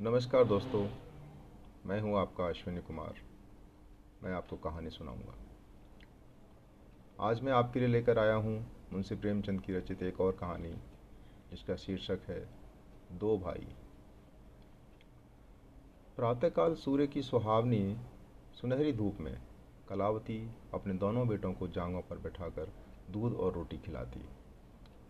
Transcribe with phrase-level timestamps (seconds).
[0.00, 0.88] नमस्कार दोस्तों,
[1.86, 3.14] मैं हूँ आपका अश्विनी कुमार।
[4.22, 5.34] मैं आपको कहानी सुनाऊँगा।
[7.20, 10.72] आज मैं आपके लिए लेकर आया हूँ मुंशी प्रेमचंद की रचित एक और कहानी,
[11.50, 12.48] जिसका शीर्षक है,
[13.12, 13.66] दो भाई।
[16.16, 17.96] प्रातःकाल सूर्य की सुहावनी
[18.60, 19.40] सुनहरी धूप में
[19.88, 22.72] कलावती अपने दोनों बेटों को जांगों पर बैठाकर
[23.10, 24.20] दूध और रोटी खिलाती।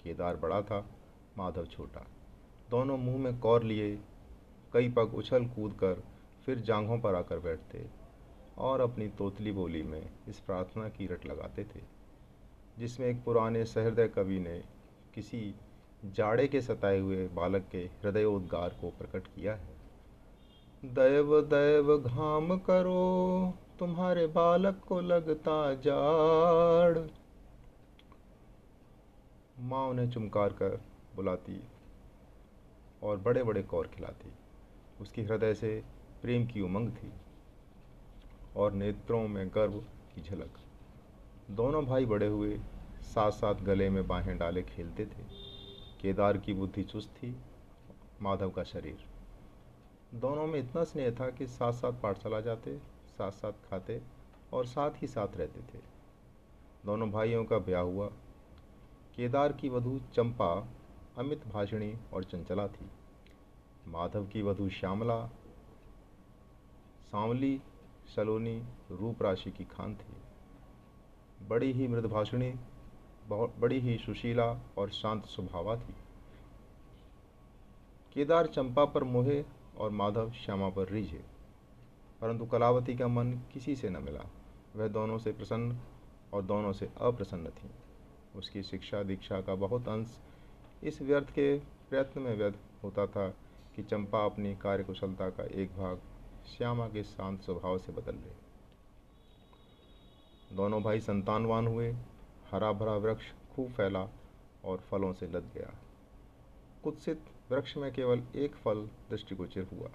[0.02, 0.86] केदार बड़ा था,
[1.38, 2.06] माधव छोटा।
[2.70, 3.98] दोनों मुँह में कौर लिए
[4.76, 6.02] कई पग उछल कूद कर
[6.46, 7.84] फिर जांघों पर आकर बैठते
[8.58, 11.80] और अपनी तोतली बोली में इस प्रार्थना की रट लगाते थे,
[12.78, 14.58] जिसमें एक पुराने सहृदय कवि ने
[15.14, 15.54] किसी
[16.14, 19.74] जाड़े के सताए हुए बालक के हृदयोद्गार को प्रकट किया है।
[20.84, 26.98] दैव दैव, घाम करो, तुम्हारे बालक को लगता जाड़।
[29.60, 30.80] माँ उन्हें चुमकार कर
[31.16, 31.60] बुलाती
[33.02, 34.32] और बड़े बड़े कौर खिलाती।
[35.00, 35.84] उसकी हृदय से
[36.22, 37.12] प्रेम की उमंग थी
[38.56, 40.50] और नेत्रों में गर्व की झलक।
[41.50, 42.60] दोनों भाई बड़े हुए
[43.00, 45.24] साथ साथ गले में बाहें डाले खेलते थे।
[46.00, 47.36] केदार की बुद्धि चुस्त थी,
[48.22, 49.04] माधव का शरीर।
[50.14, 54.02] दोनों में इतना स्नेह था कि साथ साथ पाठशाला जाते साथ साथ खाते
[54.52, 55.82] और साथ ही साथ रहते थे।
[56.86, 58.06] दोनों भाइयों का ब्याह हुआ।
[59.16, 60.68] केदार की वधु चंपा
[61.18, 62.90] अमित भाषिणी और चंचला थी।
[63.88, 65.26] माधव की वधु श्यामला,
[67.02, 67.60] सांवली,
[68.16, 70.16] सलोनी, रूप राशि की खान थी।
[71.48, 72.54] बड़ी ही मृदभाषिणी,
[73.26, 75.94] बहुत बड़ी ही सुशीला और शांत स्वभावा थी।
[78.12, 79.44] केदार चंपा पर मोहे
[79.78, 81.24] और माधव श्यामा पर रिझे।
[82.20, 84.22] परंतु कलावती का मन किसी से न मिला।
[84.76, 85.78] वह दोनों से प्रसन्न
[86.32, 87.70] और दोनों से अप्रसन्न थी।
[88.36, 90.20] उसकी शिक्षा दीक्षा का बहुत अंश
[90.84, 93.34] इस व्यर्थ के प्रयत्न में व्यर्थ होता था।
[93.76, 96.00] कि चंपा अपनी कार्यकुशलता का एक भाग
[96.46, 98.46] श्यामा के शांत स्वभाव से बदल ले
[100.56, 101.92] दोनों भाई संतानवान हुए
[102.50, 103.24] हरा भरा वृक्ष
[103.54, 104.08] खूब फैला
[104.64, 105.78] और फलों से लद गया।
[106.84, 109.88] कुत्सित वृक्ष में केवल एक फल दृष्टिगोचर हुआ,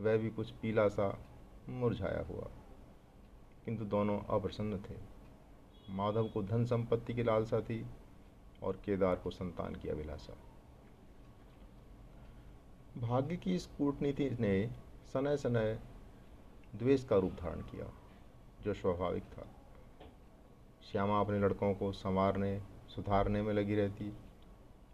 [0.00, 1.18] वह भी कुछ पीला सा
[1.68, 2.48] मुरझाया हुआ।
[3.64, 4.94] किंतु दोनों अप्रसन्न थे।
[5.90, 7.86] माधव को धन संपत्ति की लालसा थी
[8.62, 10.34] और केदार को संतान की अभिलाषा।
[12.98, 14.70] भाग्य की इस कूटनीति ने
[15.12, 15.80] सनय सनय
[16.74, 17.92] द्वेष का रूप धारण किया,
[18.62, 19.46] जो स्वाभाविक था।
[20.82, 24.12] श्यामा अपने लड़कों को संवारने, सुधारने में लगी रहती।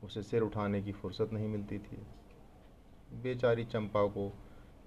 [0.04, 2.06] उसे सिर उठाने की फुर्सत नहीं मिलती थी।
[3.22, 4.32] बेचारी चंपा को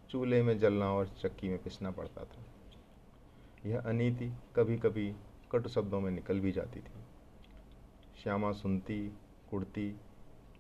[0.10, 2.44] चूल्हे में जलना और चक्की में पिसना पड़ता था।
[3.70, 5.16] यह अनीति कभी कभी
[5.52, 7.06] कटु शब्दों में निकल भी जाती थी।
[8.24, 9.10] श्यामा सुनती
[9.50, 9.96] कुड़ती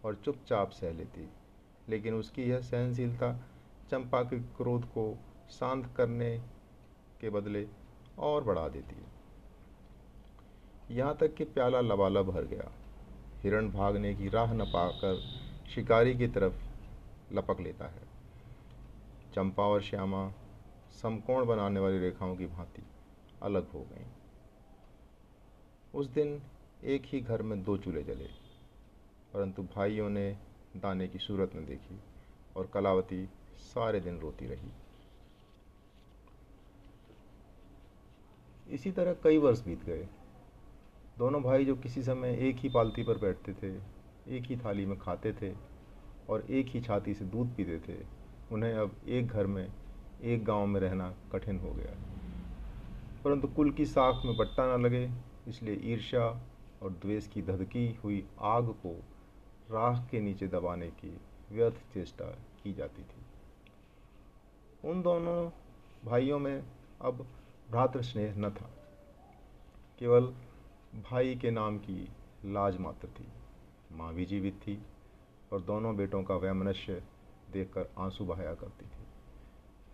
[0.06, 1.30] और चुपचाप सह लेती।
[1.90, 3.32] लेकिन उसकी यह सहनशीलता
[3.92, 5.14] चंपा के क्रोध को
[5.50, 6.38] शांत करने
[7.22, 7.68] के बदले
[8.20, 9.16] और बढ़ा देती है।
[10.92, 12.72] यहाँ तक कि प्याला लबालब भर गया।
[13.42, 15.22] हिरण भागने की राह न पाकर
[15.70, 16.54] शिकारी की तरफ़
[17.34, 18.06] लपक लेता है।
[19.36, 20.30] चंपा और श्यामा
[21.02, 22.84] समकोण बनाने वाली रेखाओं की भांति
[23.44, 24.06] अलग हो गईं।
[25.94, 26.42] उस दिन
[26.84, 28.28] एक ही घर में दो चूल्हे जले,
[29.34, 30.38] परंतु भाइयों ने
[30.80, 32.00] दाने की सूरत न देखी
[32.56, 33.26] और कलावती
[33.58, 34.72] सारे दिन रोती रही।
[38.70, 40.08] इसी तरह कई वर्ष बीत गए।
[41.18, 43.76] दोनों भाई जो किसी समय एक ही पालती पर बैठते थे,
[44.38, 45.54] एक ही थाली में खाते थे
[46.30, 47.98] और एक ही छाती से दूध पीते थे,
[48.52, 49.74] उन्हें अब एक घर में,
[50.22, 51.96] एक गाँव में रहना कठिन हो गया।
[53.24, 55.10] परंतु कुल की साख में बट्टा न लगे,
[55.48, 56.26] इसलिए ईर्ष्या
[56.84, 59.04] और द्वेष की धधकी हुई आग को
[59.72, 62.26] राख के नीचे दबाने की व्यर्थ चेष्टा
[62.64, 63.22] की जाती थी।
[64.90, 65.52] उन दोनों
[66.06, 66.64] भाइयों में
[67.02, 67.28] अब
[67.72, 68.70] भ्रातृ स्नेह न था।
[70.00, 70.22] केवल
[71.12, 72.10] भाई के नाम की
[72.46, 73.28] लाज मात्र थी।
[73.92, 74.86] माँ भी जीवित थी
[75.54, 77.04] और दोनों बेटों का वैमनस्य
[77.52, 79.04] देखकर आँसू बहाया करती थी।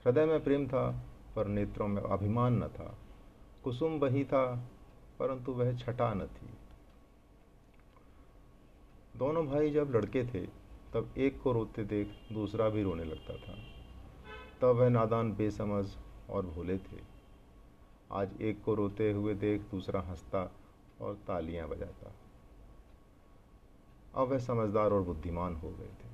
[0.05, 1.03] हृदय में प्रेम था,
[1.35, 2.97] पर नेत्रों में अभिमान न था।
[3.63, 4.69] कुसुम वही था,
[5.19, 6.49] परंतु वह छटा न थी।
[9.17, 10.45] दोनों भाई जब लड़के थे,
[10.93, 13.57] तब एक को रोते देख दूसरा भी रोने लगता था।
[14.61, 15.85] तब वह नादान, बेसमझ
[16.29, 17.01] और भोले थे।
[18.11, 20.51] आज एक को रोते हुए देख दूसरा हंसता
[21.01, 22.15] और तालियाँ बजाता।
[24.15, 26.13] अब वह समझदार और बुद्धिमान हो गए थे।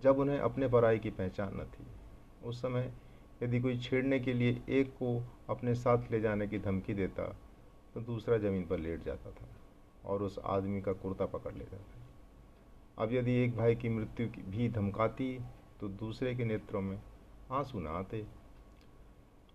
[0.00, 1.86] जब उन्हें अपने पराई की पहचान न थी,
[2.44, 2.92] उस समय
[3.42, 7.36] यदि कोई छेड़ने के लिए एक को अपने साथ ले जाने की धमकी देता
[7.94, 9.48] तो दूसरा ज़मीन पर लेट जाता था।
[10.04, 12.00] और उस आदमी का कुर्ता पकड़ लेता था
[12.98, 15.40] अब यदि एक भाई की मृत्यु भी धमकाती
[15.80, 17.02] तो दूसरे के नेत्रों में
[17.50, 18.26] आँसू न आते।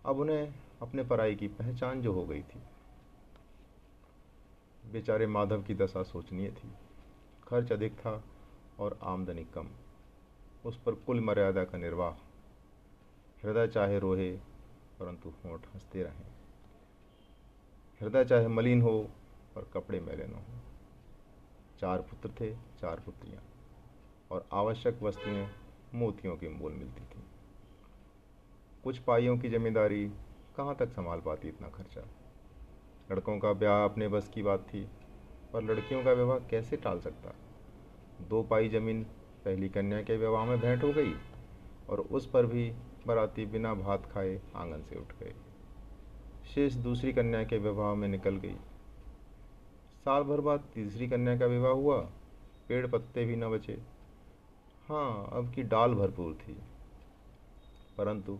[0.06, 2.62] अब उन्हें अपने पराई की पहचान जो हो गई थी।
[4.92, 6.74] बेचारे माधव की दशा सोचनीय थी।
[7.48, 8.24] खर्च अधिक था
[8.80, 9.68] और आमदनी कम।
[10.66, 12.12] उस पर कुल मर्यादा का निर्वाह।
[13.44, 14.32] हृदय चाहे रोहे,
[15.00, 16.26] परंतु होंठ हँसते रहें।
[18.02, 19.10] हृदय चाहे मलिन हो
[19.56, 20.62] पर कपड़े मैले न हो।
[21.80, 23.42] चार पुत्र थे, चार पुत्रियाँ।
[24.32, 25.48] और आवश्यक वस्तुएँ
[25.96, 27.24] मोतियों के मोल मिलती थी।
[28.84, 30.10] कुछ पाइयों की जमींदारी
[30.58, 32.02] कहाँ तक संभाल पाती इतना खर्चा?
[33.12, 34.90] लड़कों का ब्याह अपने बस की बात थी,
[35.54, 37.36] पर लड़कियों का विवाह कैसे टाल सकता?
[38.22, 39.04] दो पाई ज़मीन
[39.46, 41.14] पहली कन्या के विवाह में भेंट हो गई,
[41.90, 42.74] और उस पर भी
[43.08, 45.36] बराती बिना भात खाए आँगन से उठ गए।
[46.56, 48.58] शेष दूसरी कन्या के विवाह में निकल गई।
[50.06, 51.98] साल भर बाद तीसरी कन्या का विवाह हुआ,
[52.68, 53.74] पेड़ पत्ते भी न बचे।
[54.90, 56.58] हाँ अब की डाल भरपूर थी।
[57.98, 58.40] परंतु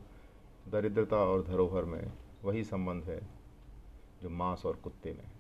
[0.68, 2.12] दरिद्रता और धरोहर में
[2.44, 3.28] वही संबंध है
[4.22, 5.32] जो मांस और कुत्ते में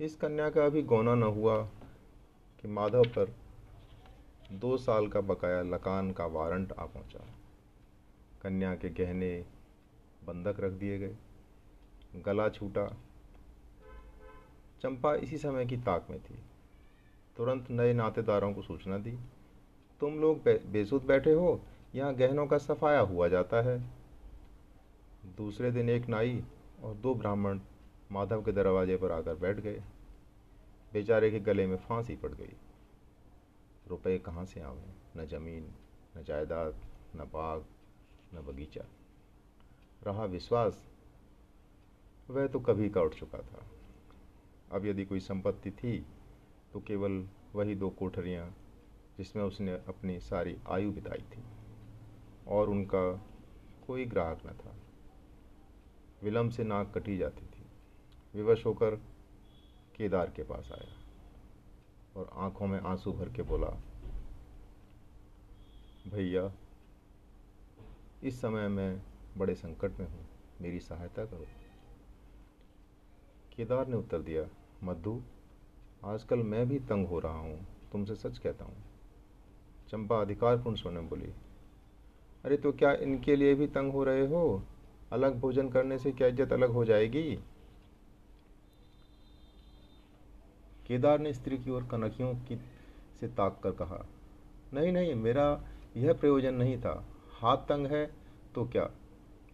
[0.00, 1.62] इस कन्या का अभी गौना न हुआ
[2.60, 3.34] कि माधव पर
[4.52, 7.24] दो साल का बकाया लकान का वारंट आ पहुँचा।
[8.42, 9.44] कन्या के गहने
[10.24, 11.16] बंधक रख दिए गए।
[12.16, 12.86] गला छूटा।
[14.82, 16.34] चंपा इसी समय की ताक में थी।
[17.36, 19.18] तुरंत नए नातेदारों को सूचना दी,
[20.00, 20.42] तुम लोग
[20.72, 21.60] बेसुध बैठे हो,
[21.94, 23.78] यहाँ गहनों का सफाया हुआ जाता है।
[25.36, 26.42] दूसरे दिन एक नाई
[26.82, 27.60] और दो ब्राह्मण
[28.12, 29.82] माधव के दरवाजे पर आकर बैठ गए।
[30.92, 32.52] बेचारे के गले में फांसी पड़ गई।
[33.88, 34.94] रुपए कहाँ से आवे?
[35.16, 35.72] न ज़मीन,
[36.16, 36.80] न जायदाद,
[37.16, 37.64] न बाग,
[38.34, 38.84] न बगीचा।
[40.06, 40.84] रहा विश्वास
[42.28, 43.64] वह तो कभी का उठ चुका था।
[44.72, 45.98] अब यदि कोई संपत्ति थी
[46.72, 48.48] तो केवल वही दो कोठरियाँ
[49.18, 51.42] जिसमें उसने अपनी सारी आयु बिताई थी,
[52.46, 53.02] और उनका
[53.86, 54.74] कोई ग्राहक न था।
[56.22, 57.64] विलम्ब से नाक कटी जाती थी।
[58.34, 58.94] विवश होकर
[59.96, 60.92] केदार के पास आया,
[62.16, 63.68] और आँखों में आँसू भर के बोला,
[66.06, 66.52] भैया,
[68.22, 69.02] इस समय मैं
[69.38, 70.26] बड़े संकट में हूँ।
[70.60, 71.46] मेरी सहायता करो।
[73.58, 74.42] केदार ने उत्तर दिया
[74.84, 75.20] मधु
[76.04, 77.58] आजकल मैं भी तंग हो रहा हूँ,
[77.92, 78.74] तुमसे सच कहता हूँ।
[79.90, 81.32] चंपा अधिकारपूर्ण स्वर्ण बोली,
[82.44, 84.62] अरे तो क्या इनके लिए भी तंग हो रहे हो?
[85.12, 87.34] अलग भोजन करने से क्या इज़्ज़त अलग हो जाएगी?
[90.86, 92.60] केदार ने स्त्री की ओर कनखियों की
[93.20, 94.04] से ताक कर कहा,
[94.74, 95.48] नहीं नहीं, मेरा
[95.96, 97.02] यह प्रयोजन नहीं था।
[97.40, 98.06] हाथ तंग है
[98.54, 98.90] तो क्या?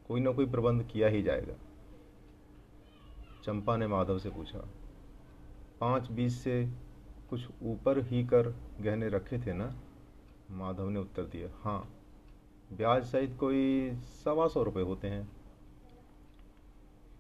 [0.09, 1.55] कोई ना कोई प्रबंध किया ही जाएगा।
[3.45, 4.59] चंपा ने माधव से पूछा,
[5.81, 6.65] पाँच बीस से
[7.31, 8.49] कुछ ऊपर ही कर
[8.81, 9.73] गहने रखे थे ना?
[10.53, 11.81] माधव ने उत्तर दिया हाँ
[12.71, 15.25] ब्याज सहित कोई सवा सौ रुपये होते हैं।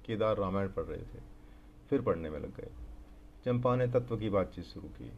[0.05, 1.21] केदार रामायण पढ़ रहे थे,
[1.91, 2.71] फिर पढ़ने में लग गए।
[3.47, 5.11] चंपा ने तत्व की बातचीत शुरू की,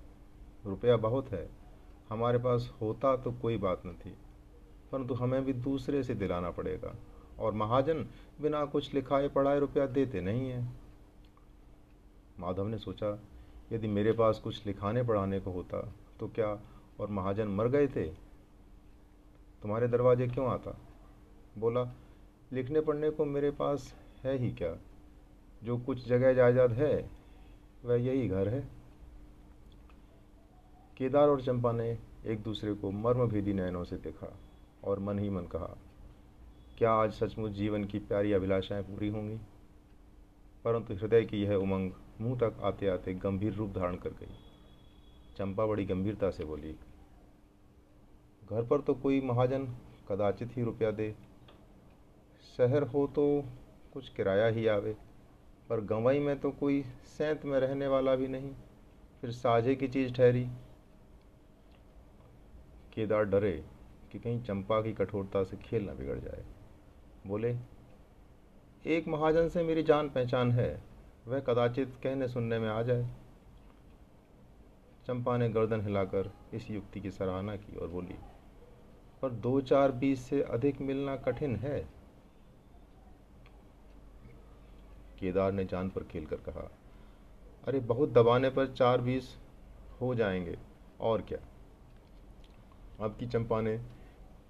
[0.64, 1.48] रुपया बहुत है,
[2.10, 4.14] हमारे पास होता तो कोई बात न थी,
[4.92, 6.94] परंतु हमें भी दूसरे से दिलाना पड़ेगा,
[7.38, 8.06] और महाजन
[8.40, 10.62] बिना कुछ लिखाए पढ़ाए रुपया देते नहीं है।
[12.40, 13.18] माधव ने सोचा,
[13.72, 16.58] यदि मेरे पास कुछ लिखाने पढ़ाने को होता तो क्या
[17.00, 18.08] और महाजन मर गए थे?
[19.62, 20.76] तुम्हारे दरवाजे क्यों आता?
[21.58, 21.84] बोला,
[22.52, 23.94] लिखने पढ़ने को मेरे पास
[24.24, 24.76] है ही क्या?
[25.64, 27.10] जो कुछ जगह जायदाद है,
[27.84, 28.60] वह यही घर है।
[30.96, 34.32] केदार और चंपा ने एक दूसरे को मर्म भेदी नयनों से देखा
[34.84, 35.76] और मन ही मन कहा,
[36.78, 39.38] क्या आज सचमुच जीवन की प्यारी अभिलाषाएँ पूरी होंगी?
[40.64, 41.90] परंतु हृदय की यह उमंग
[42.20, 44.34] मुँह तक आते आते गंभीर रूप धारण कर गई।
[45.36, 46.72] चंपा बड़ी गंभीरता से बोली,
[48.42, 49.66] घर पर तो कोई महाजन
[50.08, 51.14] कदाचित ही रुपया दे।
[52.58, 53.24] शहर हो तो
[53.92, 54.96] कुछ किराया ही आवे,
[55.70, 58.50] पर गंवई में तो कोई सैंत में रहने वाला भी नहीं।
[59.20, 60.44] फिर साझे की चीज़ ठहरी।
[62.94, 63.52] केदार डरे
[64.12, 66.44] कि कहीं चंपा की कठोरता से खेल न बिगड़ जाए।
[67.26, 67.54] बोले
[68.86, 70.82] एक महाजन से मेरी जान पहचान है।
[71.26, 73.08] वह कदाचित कहने सुनने में आ जाए।
[75.06, 78.14] चंपा ने गर्दन हिलाकर इस युक्ति की सराहना की और बोली,
[79.22, 81.88] पर दो चार बीस से अधिक मिलना कठिन है?
[85.18, 86.70] केदार ने जान पर खेल कर कहा,
[87.68, 89.36] अरे, बहुत दबाने पर चार बीस
[90.00, 90.58] हो जाएँगे,
[91.00, 91.38] और क्या?
[93.00, 93.78] अब की चंपा ने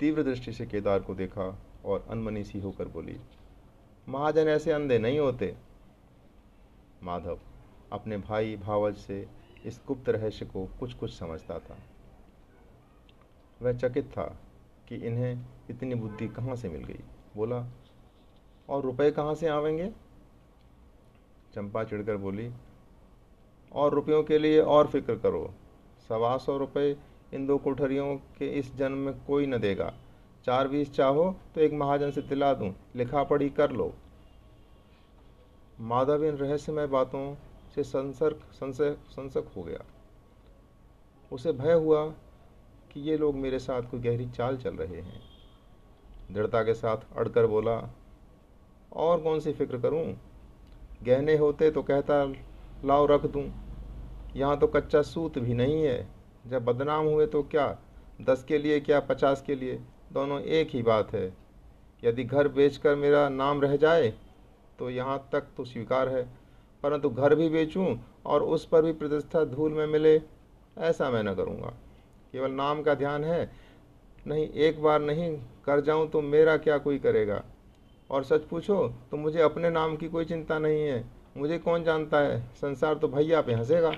[0.00, 3.20] तीव्र दृष्टि से केदार को देखा और अनमनी सी होकर बोली
[4.08, 5.56] महाजन ऐसे अंधे नहीं होते।
[7.02, 7.38] माधव
[7.92, 9.28] अपने भाई भावज से
[9.64, 11.78] इस गुप्त रहस्य को कुछ कुछ समझता था।
[13.62, 14.38] वह चकित था
[14.88, 17.00] कि इन्हें इतनी बुद्धि कहाँ से मिल गई?
[17.36, 17.66] बोला,
[18.68, 19.92] और रुपए कहाँ से आवेंगे?
[21.54, 22.52] चंपा चिड़कर बोली,
[23.72, 25.54] और रुपयों के लिए और फ़िक्र करो।
[26.08, 26.96] सवा सौ रुपये
[27.34, 29.94] इन दो कोठरियों के इस जन्म में कोई न देगा।
[30.44, 31.24] चार बीस चाहो
[31.54, 33.92] तो एक महाजन से दिला दूँ, लिखा पढ़ी कर लो।
[35.82, 37.34] माधव, इन रहस्यमय बातों
[37.74, 39.84] से संसर्क संसक हो गया।
[41.32, 42.04] उसे भय हुआ
[42.92, 45.22] कि ये लोग मेरे साथ कोई गहरी चाल चल रहे हैं।
[46.32, 47.76] दृढ़ता के साथ अड़कर बोला,
[48.92, 50.04] और कौन सी फ़िक्र करूँ?
[51.02, 52.24] गहने होते तो कहता,
[52.84, 53.44] लाओ रख दूँ।
[54.36, 56.06] यहाँ तो कच्चा सूत भी नहीं है।
[56.46, 57.66] जब बदनाम हुए तो क्या?
[58.20, 59.80] दस के लिए, क्या पचास के लिए?
[60.14, 61.32] दोनों एक ही बात है।
[62.02, 64.12] यदि घर बेचकर मेरा नाम रह जाए
[64.78, 66.22] तो यहाँ तक तो स्वीकार है,
[66.82, 70.20] परंतु घर भी बेचूं और उस पर भी प्रतिष्ठा धूल में मिले,
[70.78, 71.72] ऐसा मैं न करूँगा।
[72.34, 73.50] केवल नाम का ध्यान है,
[74.26, 75.30] नहीं, एक बार नहीं
[75.66, 77.42] कर जाऊँ तो मेरा क्या कोई करेगा?
[78.10, 81.04] और सच पूछो तो मुझे अपने नाम की कोई चिंता नहीं है।
[81.36, 82.40] मुझे कौन जानता है?
[82.54, 83.90] संसार तो भैया पे हंसेगा।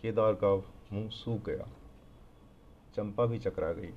[0.00, 0.54] केदार का
[0.92, 1.68] मुँह सूख गया।
[2.96, 3.92] चंपा भी चकरा गई।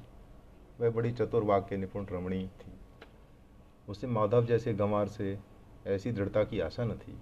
[0.79, 2.71] वह बड़ी चतुर वाक्य निपुण रमणी थी।
[3.89, 5.37] उसे माधव जैसे गंवार से
[5.87, 7.17] ऐसी दृढ़ता की आशा न थी।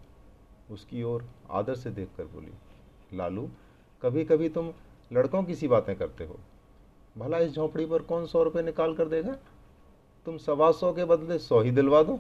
[0.71, 2.51] उसकी ओर आदर से देखकर बोली,
[3.13, 3.49] लालू
[4.01, 4.71] कभी कभी तुम
[5.11, 6.39] लड़कों की सी बातें करते हो।
[7.17, 9.35] भला इस झोंपड़ी पर कौन सौ रुपये निकाल कर देगा?
[10.25, 12.19] तुम सवा सौ के बदले सौ ही दिलवा दो।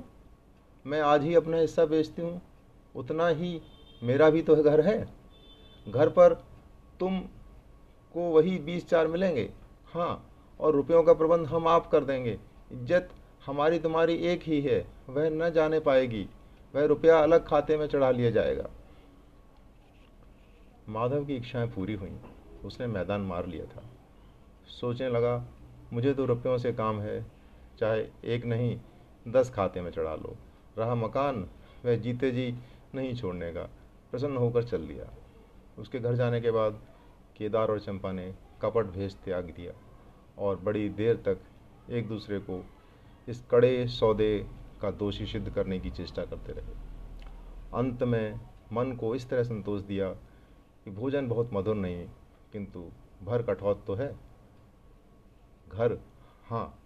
[0.85, 2.41] मैं आज ही अपना हिस्सा बेचती हूँ।
[2.95, 3.61] उतना ही
[4.01, 4.97] मेरा भी तो घर है।
[5.87, 6.33] घर पर
[6.99, 7.21] तुम
[8.13, 9.49] को वही बीस चार मिलेंगे।
[9.93, 12.37] हाँ और रुपयों का प्रबंध हम आप कर देंगे।
[12.71, 13.09] इज़्ज़त
[13.45, 16.27] हमारी तुम्हारी एक ही है, वह न जाने पाएगी।
[16.75, 18.69] वह रुपया अलग खाते में चढ़ा लिया जाएगा।
[20.89, 22.11] माधव की इच्छाएँ पूरी हुई।
[22.65, 23.83] उसने मैदान मार लिया था।
[24.67, 25.45] सोचने लगा,
[25.93, 27.25] मुझे तो रुपयों से काम है।
[27.79, 28.79] चाहे एक नहीं,
[29.27, 30.35] दस खाते में चढ़ा लो।
[30.77, 31.47] रहा मकान,
[31.85, 32.55] वह जीते जी
[32.95, 33.63] नहीं छोड़ने का।
[34.11, 35.09] प्रसन्न होकर चल दिया।
[35.77, 36.79] उसके घर जाने के बाद
[37.41, 39.71] केदार और चंपा ने कपट भेज त्याग दिया
[40.37, 41.37] और बड़ी देर तक
[41.89, 42.63] एक दूसरे को
[43.27, 44.47] इस कड़े सौदे
[44.81, 46.73] का दोषी सिद्ध करने की चेष्टा करते रहे।
[47.73, 48.39] अंत में
[48.73, 50.09] मन को इस तरह संतोष दिया
[50.85, 52.05] कि भोजन बहुत मधुर नहीं
[52.53, 52.85] किंतु
[53.23, 54.15] भर कठौत तो है।
[55.69, 55.97] घर
[56.45, 56.77] हाँ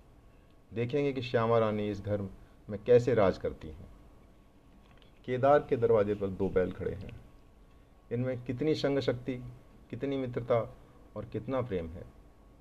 [0.74, 2.22] देखेंगे कि श्यामा रानी इस घर
[2.70, 3.88] में कैसे राज करती हैं।
[5.26, 7.12] केदार के दरवाजे पर दो बैल खड़े हैं।
[8.12, 9.40] इनमें कितनी संग शक्ति
[9.90, 10.60] कितनी मित्रता
[11.16, 12.04] और कितना प्रेम है।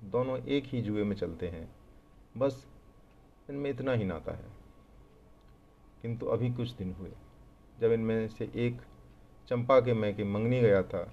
[0.03, 1.67] दोनों एक ही जुए में चलते हैं।
[2.37, 2.65] बस
[3.49, 4.49] इनमें इतना ही नाता है।
[6.01, 7.11] किंतु अभी कुछ दिन हुए।
[7.81, 8.81] जब इनमें से एक
[9.47, 11.03] चंपा के मैके मंगनी गया था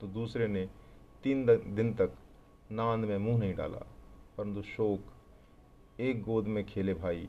[0.00, 0.68] तो दूसरे ने
[1.24, 2.12] तीन दिन तक
[2.72, 3.86] नांद में मुँह नहीं डाला,
[4.38, 5.12] परंतु शोक,
[6.00, 7.28] एक गोद में खेले भाई,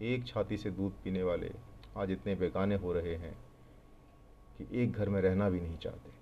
[0.00, 1.52] एक छाती से दूध पीने वाले
[1.96, 3.36] आज इतने बेगाने हो रहे हैं
[4.58, 6.21] कि एक घर में रहना भी नहीं चाहते।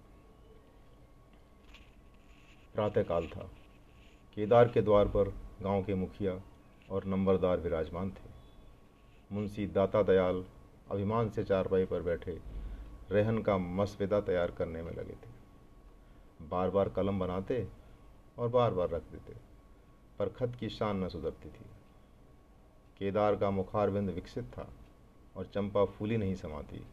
[2.74, 3.50] प्रातःकाल था।
[4.36, 5.28] केदार के द्वार पर
[5.62, 6.40] गाँव के मुखिया
[6.90, 8.28] और नंबरदार विराजमान थे।
[9.32, 10.44] मुंशी दाता दयाल
[10.90, 12.38] अभिमान से चारपाई पर बैठे
[13.10, 17.68] रहन का मसविदा तैयार करने में लगे थे। बार बार कलम बनाते
[18.38, 19.34] और बार बार रख देते,
[20.18, 21.64] पर खत की शान न सुधरती थी।
[22.98, 24.68] केदार का मुखारबिंद विकसित था
[25.36, 26.86] और चंपा फूली नहीं समाती।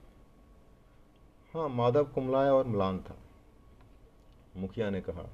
[1.53, 3.17] हाँ माधव कुमलाया और म्लान था।
[4.57, 5.29] मुखिया ने कहा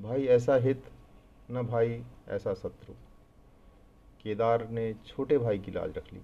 [0.00, 0.84] भाई ऐसा हित,
[1.50, 2.94] न भाई ऐसा शत्रु।
[4.22, 6.20] केदार ने छोटे भाई की लाज रख ली।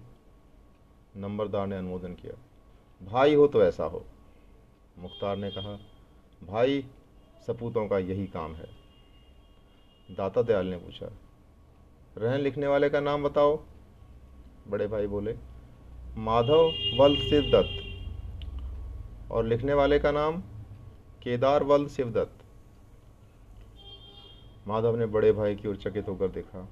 [1.17, 2.33] नंबरदार ने अनुमोदन किया।
[3.05, 4.05] भाई हो तो ऐसा हो।
[4.97, 5.79] मुख्तार ने कहा,
[6.43, 6.85] भाई,
[7.47, 8.69] सपूतों का यही काम है।
[10.11, 11.11] दाता दयाल ने पूछा,
[12.17, 13.63] रहन लिखने वाले का नाम बताओ?
[14.67, 15.35] बड़े भाई बोले,
[16.17, 17.85] माधव वल्द शिवदत्त।
[19.31, 20.41] और लिखने वाले का नाम,
[21.23, 22.38] केदार वल्द शिवदत्त।
[24.69, 26.67] माधव ने बड़े भाई की ओर चकित होकर देखा।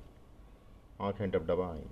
[1.01, 1.87] आँखें डबडबा आईं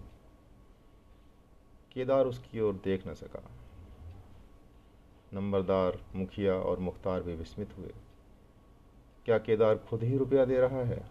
[1.94, 3.44] केदार उसकी ओर देख न सका।
[5.34, 7.94] नंबरदार, मुखिया और मुख्तार भी विस्मित हुए।
[9.26, 11.10] क्या केदार खुद ही रुपया दे रहा है?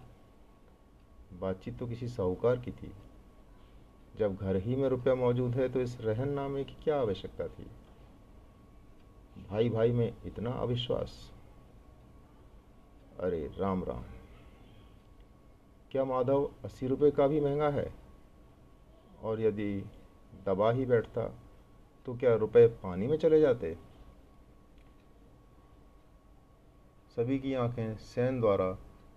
[1.40, 2.92] बातचीत तो किसी साहूकार की थी।
[4.16, 7.66] जब घर ही में रुपया मौजूद है तो इस रहन नामे की क्या आवश्यकता थी?
[9.50, 11.32] भाई भाई में इतना अविश्वास।
[13.20, 14.04] अरे राम राम
[15.94, 17.94] क्या माधव अस्सी रुपये का भी महँगा है?
[19.22, 19.84] और यदि
[20.46, 21.26] दबा ही बैठता
[22.06, 23.78] तो क्या रुपए पानी में चले जाते?
[27.16, 28.70] सभी की आँखें सैन द्वारा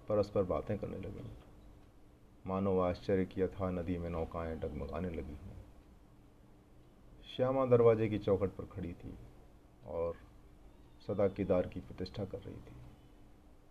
[0.10, 1.30] परस्पर बातें करने लगीं।
[2.48, 5.66] मानो आश्चर्य किया था नदी में नौकाएँ डगमगाने लगी हैं।
[7.36, 9.18] श्यामा दरवाजे की चौखट पर खड़ी थी
[9.88, 10.14] और
[11.08, 12.76] सदा केदार की प्रतिष्ठा कर रही थी।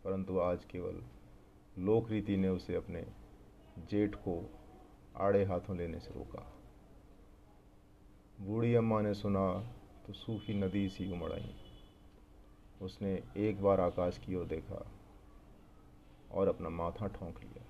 [0.04, 1.02] परंतु आज केवल
[1.78, 3.06] लोक रीति ने उसे अपने
[3.90, 4.34] जेठ को
[5.16, 6.42] आड़े हाथों लेने से रोका।
[8.40, 9.74] बूढ़ी अम्मा ने सुना
[10.06, 11.54] तो सूखी नदी सी उमड़ आई।
[12.82, 14.84] उसने एक बार आकाश की ओर देखा
[16.32, 17.64] और अपना माथा ठोंक लिया।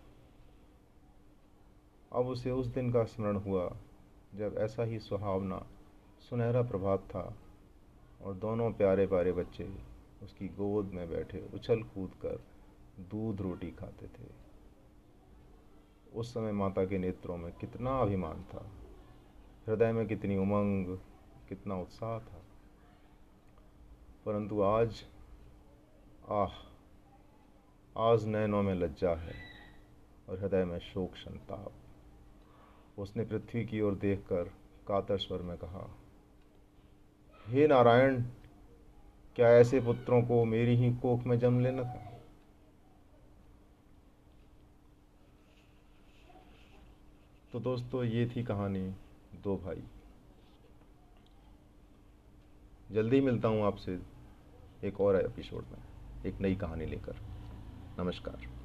[2.13, 3.69] अब उसे उस दिन का स्मरण हुआ
[4.35, 5.67] जब ऐसा ही सुहावना,
[6.21, 7.35] सुनहरा प्रभात था
[8.23, 9.69] और दोनों प्यारे प्यारे बच्चे
[10.23, 12.43] उसकी गोद में बैठे उछल कूद कर
[13.01, 14.47] दूध रोटी खाते थे।
[16.15, 18.71] उस समय माता के नेत्रों में कितना अभिमान था।
[19.69, 20.99] हृदय में कितनी उमंग,
[21.49, 22.43] कितना उत्साह था।
[24.27, 25.05] परंतु आज,
[26.31, 26.53] आह,
[27.99, 29.35] आज नैनों में लज्जा है
[30.29, 31.73] और हृदय में शोक संताप।
[32.99, 34.45] उसने पृथ्वी की ओर देखकर
[34.89, 35.97] कातर स्वर में कहा,
[37.47, 38.23] हे नारायण,
[39.37, 42.06] क्या ऐसे पुत्रों को मेरी ही कोख में जन्म लेना था?
[47.57, 48.91] तो दोस्तों, ये थी कहानी
[49.45, 49.83] दो भाई।
[52.93, 54.01] जल्दी मिलता हूँ आपसे
[54.85, 55.79] एक और एपिसोड में,
[56.27, 57.17] एक नई कहानी लेकर।
[57.99, 58.56] नमस्कार।